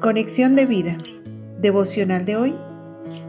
[0.00, 0.96] Conexión de vida.
[1.58, 2.54] Devocional de hoy.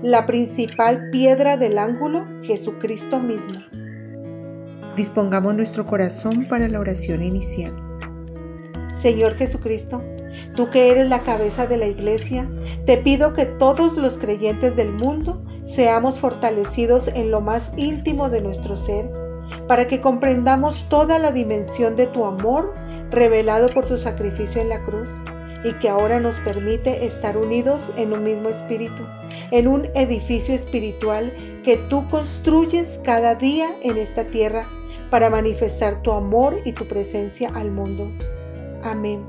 [0.01, 3.59] La principal piedra del ángulo, Jesucristo mismo.
[4.95, 7.75] Dispongamos nuestro corazón para la oración inicial.
[8.93, 10.02] Señor Jesucristo,
[10.55, 12.49] tú que eres la cabeza de la iglesia,
[12.85, 18.39] te pido que todos los creyentes del mundo seamos fortalecidos en lo más íntimo de
[18.39, 19.11] nuestro ser,
[19.67, 22.73] para que comprendamos toda la dimensión de tu amor
[23.09, 25.10] revelado por tu sacrificio en la cruz
[25.64, 29.04] y que ahora nos permite estar unidos en un mismo espíritu,
[29.52, 31.32] en un edificio espiritual
[31.64, 34.64] que tú construyes cada día en esta tierra
[35.10, 38.08] para manifestar tu amor y tu presencia al mundo.
[38.84, 39.26] Amén.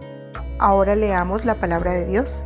[0.59, 2.41] Ahora leamos la palabra de Dios.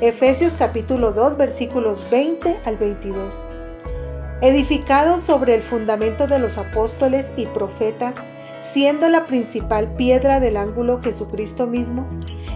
[0.00, 3.44] Efesios capítulo 2 versículos 20 al 22.
[4.40, 8.14] Edificados sobre el fundamento de los apóstoles y profetas,
[8.74, 12.08] siendo la principal piedra del ángulo Jesucristo mismo,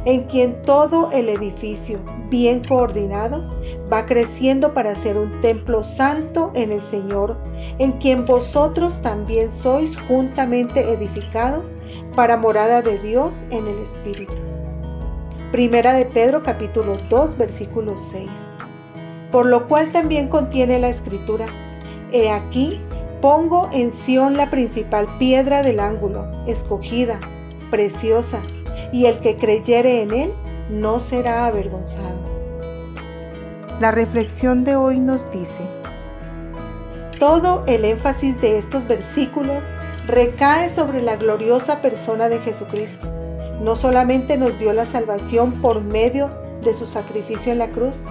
[0.05, 3.45] en quien todo el edificio, bien coordinado,
[3.91, 7.37] va creciendo para ser un templo santo en el Señor,
[7.79, 11.77] en quien vosotros también sois juntamente edificados
[12.17, 14.43] para morada de Dios en el Espíritu.
[15.53, 18.29] Primera de Pedro capítulo 2 versículo 6.
[19.31, 21.47] Por lo cual también contiene la escritura,
[22.11, 22.81] He aquí
[23.21, 27.19] Pongo en Sión la principal piedra del ángulo, escogida,
[27.71, 28.39] preciosa,
[28.93, 30.33] y el que creyere en él
[30.71, 32.19] no será avergonzado.
[33.81, 35.63] La reflexión de hoy nos dice,
[37.19, 39.65] todo el énfasis de estos versículos
[40.07, 43.09] recae sobre la gloriosa persona de Jesucristo.
[43.61, 46.31] No solamente nos dio la salvación por medio
[46.63, 48.05] de su sacrificio en la cruz,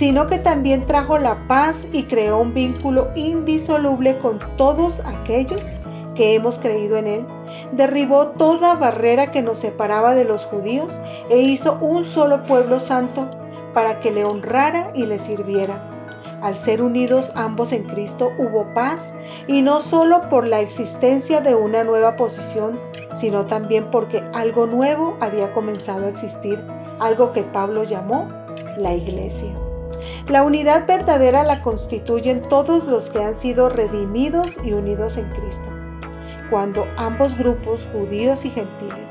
[0.00, 5.60] sino que también trajo la paz y creó un vínculo indisoluble con todos aquellos
[6.14, 7.26] que hemos creído en Él.
[7.72, 10.88] Derribó toda barrera que nos separaba de los judíos
[11.28, 13.28] e hizo un solo pueblo santo
[13.74, 15.86] para que le honrara y le sirviera.
[16.40, 19.12] Al ser unidos ambos en Cristo hubo paz,
[19.46, 22.80] y no solo por la existencia de una nueva posición,
[23.18, 26.58] sino también porque algo nuevo había comenzado a existir,
[27.00, 28.28] algo que Pablo llamó
[28.78, 29.50] la iglesia.
[30.28, 35.68] La unidad verdadera la constituyen todos los que han sido redimidos y unidos en Cristo.
[36.50, 39.08] Cuando ambos grupos, judíos y gentiles,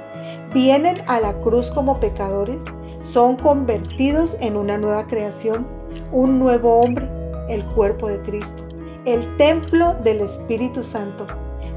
[0.53, 2.63] vienen a la cruz como pecadores,
[3.01, 5.65] son convertidos en una nueva creación,
[6.11, 7.07] un nuevo hombre,
[7.47, 8.63] el cuerpo de Cristo,
[9.05, 11.25] el templo del Espíritu Santo.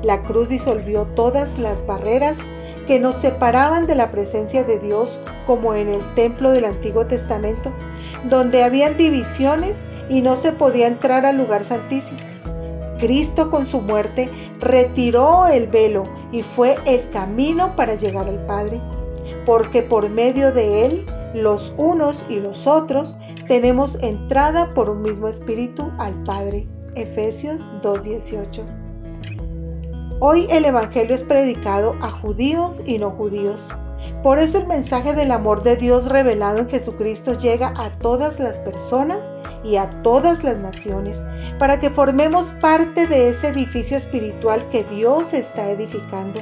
[0.02, 2.36] La cruz disolvió todas las barreras
[2.86, 7.72] que nos separaban de la presencia de Dios como en el templo del Antiguo Testamento,
[8.28, 9.76] donde habían divisiones
[10.08, 12.20] y no se podía entrar al lugar santísimo.
[12.98, 18.80] Cristo con su muerte retiró el velo y fue el camino para llegar al Padre,
[19.44, 23.16] porque por medio de él los unos y los otros
[23.48, 26.68] tenemos entrada por un mismo espíritu al Padre.
[26.94, 28.81] Efesios 2.18
[30.24, 33.70] Hoy el Evangelio es predicado a judíos y no judíos.
[34.22, 38.60] Por eso el mensaje del amor de Dios revelado en Jesucristo llega a todas las
[38.60, 39.18] personas
[39.64, 41.20] y a todas las naciones,
[41.58, 46.40] para que formemos parte de ese edificio espiritual que Dios está edificando.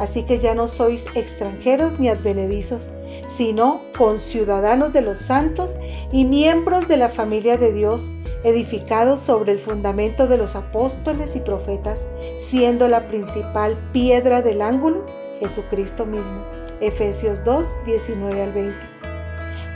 [0.00, 2.90] Así que ya no sois extranjeros ni advenedizos,
[3.28, 5.76] sino conciudadanos de los santos
[6.10, 8.10] y miembros de la familia de Dios
[8.44, 12.06] edificados sobre el fundamento de los apóstoles y profetas,
[12.48, 15.04] siendo la principal piedra del ángulo
[15.40, 16.42] Jesucristo mismo.
[16.80, 18.74] Efesios 2, 19 al 20.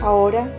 [0.00, 0.50] Ahora,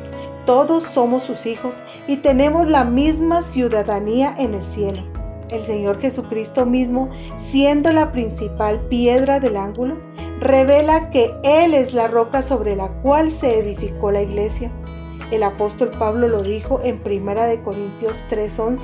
[0.45, 5.03] todos somos sus hijos y tenemos la misma ciudadanía en el cielo.
[5.49, 9.95] El Señor Jesucristo mismo, siendo la principal piedra del ángulo,
[10.39, 14.71] revela que Él es la roca sobre la cual se edificó la iglesia
[15.31, 18.81] el apóstol Pablo lo dijo en 1 Corintios 3:11,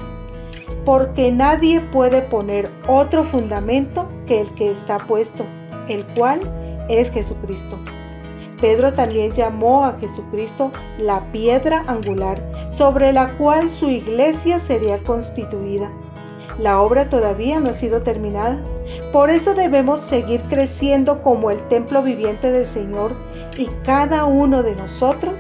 [0.85, 5.45] porque nadie puede poner otro fundamento que el que está puesto,
[5.87, 6.41] el cual
[6.89, 7.78] es Jesucristo.
[8.59, 12.41] Pedro también llamó a Jesucristo la piedra angular
[12.72, 15.91] sobre la cual su iglesia sería constituida.
[16.59, 18.57] La obra todavía no ha sido terminada.
[19.11, 23.11] Por eso debemos seguir creciendo como el templo viviente del Señor
[23.57, 25.34] y cada uno de nosotros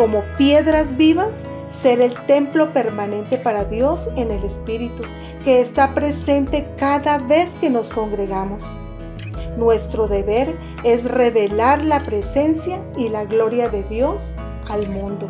[0.00, 1.44] como piedras vivas,
[1.82, 5.02] ser el templo permanente para Dios en el Espíritu,
[5.44, 8.64] que está presente cada vez que nos congregamos.
[9.58, 14.32] Nuestro deber es revelar la presencia y la gloria de Dios
[14.70, 15.28] al mundo.